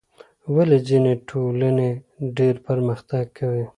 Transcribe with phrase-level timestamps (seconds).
[0.55, 1.89] ولې ځینې ټولنې
[2.37, 3.65] ډېر پرمختګ کوي؟